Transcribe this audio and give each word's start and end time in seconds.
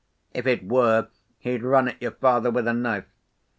If 0.33 0.47
it 0.47 0.65
were, 0.67 1.09
he'd 1.37 1.61
run 1.61 1.87
at 1.89 2.01
your 2.01 2.09
father 2.09 2.49
with 2.49 2.67
a 2.67 2.73
knife. 2.73 3.05